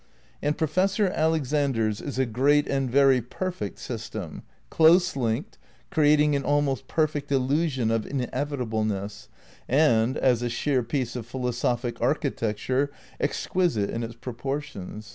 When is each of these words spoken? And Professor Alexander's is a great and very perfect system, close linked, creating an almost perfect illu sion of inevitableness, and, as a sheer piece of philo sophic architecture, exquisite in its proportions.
And 0.41 0.57
Professor 0.57 1.09
Alexander's 1.09 2.01
is 2.01 2.17
a 2.17 2.25
great 2.25 2.65
and 2.67 2.89
very 2.89 3.21
perfect 3.21 3.77
system, 3.77 4.41
close 4.71 5.15
linked, 5.15 5.59
creating 5.91 6.35
an 6.35 6.41
almost 6.43 6.87
perfect 6.87 7.29
illu 7.29 7.69
sion 7.69 7.91
of 7.91 8.07
inevitableness, 8.07 9.29
and, 9.69 10.17
as 10.17 10.41
a 10.41 10.49
sheer 10.49 10.81
piece 10.81 11.15
of 11.15 11.27
philo 11.27 11.51
sophic 11.51 12.01
architecture, 12.01 12.89
exquisite 13.19 13.91
in 13.91 14.01
its 14.01 14.15
proportions. 14.15 15.09